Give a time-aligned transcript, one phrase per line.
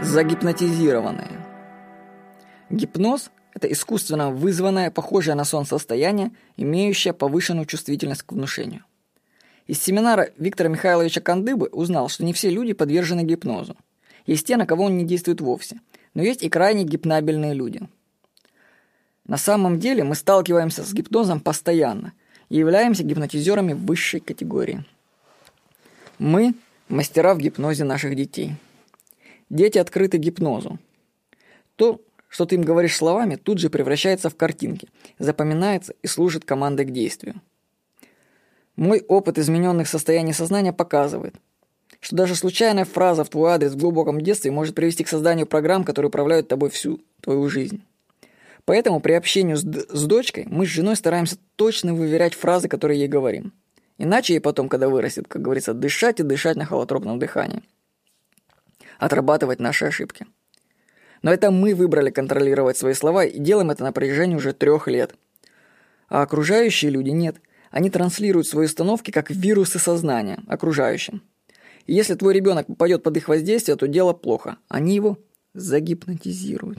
[0.00, 1.44] Загипнотизированные.
[2.70, 8.84] Гипноз– это искусственно вызванное, похожее на сон состояние, имеющее повышенную чувствительность к внушению.
[9.66, 13.76] Из семинара Виктора Михайловича Кандыбы узнал, что не все люди подвержены гипнозу.
[14.24, 15.80] Есть те, на кого он не действует вовсе,
[16.14, 17.80] но есть и крайне гипнабельные люди.
[19.26, 22.12] На самом деле мы сталкиваемся с гипнозом постоянно
[22.50, 24.84] и являемся гипнотизерами высшей категории.
[26.20, 26.54] Мы–
[26.88, 28.54] мастера в гипнозе наших детей–
[29.50, 30.78] Дети открыты гипнозу.
[31.76, 36.84] То, что ты им говоришь словами, тут же превращается в картинки, запоминается и служит командой
[36.84, 37.40] к действию.
[38.76, 41.34] Мой опыт измененных состояний сознания показывает,
[42.00, 45.82] что даже случайная фраза в твой адрес в глубоком детстве может привести к созданию программ,
[45.82, 47.82] которые управляют тобой всю твою жизнь.
[48.66, 53.08] Поэтому при общении с, с дочкой мы с женой стараемся точно выверять фразы, которые ей
[53.08, 53.52] говорим.
[53.96, 57.62] Иначе ей потом, когда вырастет, как говорится, дышать и дышать на холотропном дыхании
[58.98, 60.26] отрабатывать наши ошибки.
[61.22, 65.14] Но это мы выбрали контролировать свои слова и делаем это на протяжении уже трех лет.
[66.08, 67.36] А окружающие люди нет.
[67.70, 71.22] Они транслируют свои установки как вирусы сознания окружающим.
[71.86, 74.58] И если твой ребенок попадет под их воздействие, то дело плохо.
[74.68, 75.18] Они его
[75.54, 76.78] загипнотизируют.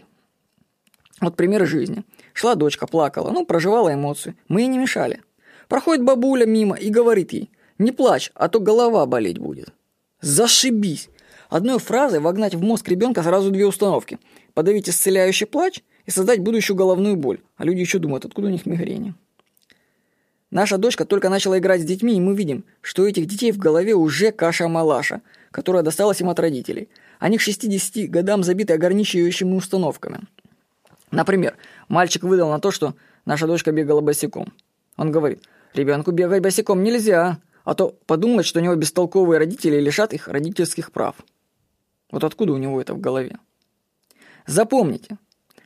[1.20, 2.04] Вот пример жизни.
[2.34, 4.36] Шла дочка, плакала, ну, проживала эмоции.
[4.48, 5.22] Мы ей не мешали.
[5.68, 9.74] Проходит бабуля мимо и говорит ей, не плачь, а то голова болеть будет.
[10.22, 11.10] Зашибись!
[11.50, 14.20] Одной фразой вогнать в мозг ребенка сразу две установки.
[14.54, 17.42] Подавить исцеляющий плач и создать будущую головную боль.
[17.58, 19.16] А люди еще думают, откуда у них мигрени.
[20.52, 23.58] Наша дочка только начала играть с детьми, и мы видим, что у этих детей в
[23.58, 26.88] голове уже каша-малаша, которая досталась им от родителей.
[27.20, 30.22] Они к 60 годам забиты ограничивающими установками.
[31.12, 31.56] Например,
[31.88, 32.94] мальчик выдал на то, что
[33.26, 34.54] наша дочка бегала босиком.
[34.98, 40.14] Он говорит, ребенку бегать босиком нельзя, а то подумать, что у него бестолковые родители лишат
[40.14, 41.16] их родительских прав.
[42.12, 43.38] Вот откуда у него это в голове?
[44.46, 45.18] Запомните,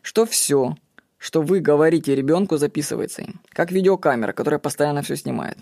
[0.02, 0.76] что все,
[1.18, 5.58] что вы говорите ребенку, записывается им, как видеокамера, которая постоянно все снимает.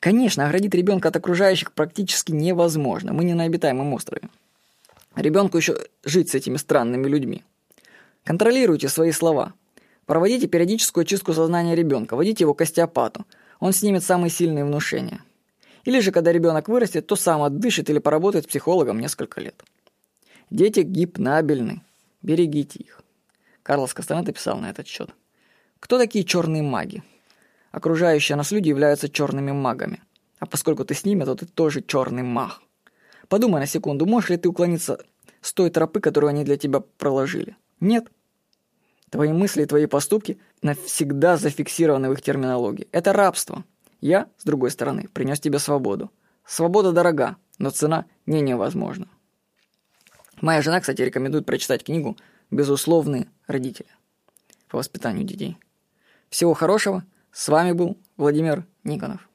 [0.00, 3.12] Конечно, оградить ребенка от окружающих практически невозможно.
[3.12, 4.28] Мы не на обитаемом острове.
[5.14, 7.44] Ребенку еще жить с этими странными людьми.
[8.24, 9.54] Контролируйте свои слова.
[10.06, 13.26] Проводите периодическую чистку сознания ребенка, водите его к остеопату.
[13.60, 15.22] Он снимет самые сильные внушения.
[15.84, 19.62] Или же, когда ребенок вырастет, то сам отдышит или поработает психологом несколько лет.
[20.50, 21.82] Дети гипнабельны.
[22.22, 23.02] Берегите их.
[23.62, 25.10] Карлос Кастанеда писал на этот счет.
[25.78, 27.02] Кто такие черные маги?
[27.70, 30.02] Окружающие нас люди являются черными магами.
[30.38, 32.60] А поскольку ты с ними, то ты тоже черный маг.
[33.28, 34.98] Подумай на секунду, можешь ли ты уклониться
[35.40, 37.56] с той тропы, которую они для тебя проложили?
[37.78, 38.08] Нет.
[39.10, 42.88] Твои мысли и твои поступки навсегда зафиксированы в их терминологии.
[42.92, 43.64] Это рабство.
[44.00, 46.10] Я, с другой стороны, принес тебе свободу.
[46.44, 49.08] Свобода дорога, но цена не невозможна.
[50.40, 52.16] Моя жена, кстати, рекомендует прочитать книгу
[52.50, 53.88] «Безусловные родители»
[54.68, 55.58] по воспитанию детей.
[56.30, 57.04] Всего хорошего.
[57.30, 59.29] С вами был Владимир Никонов.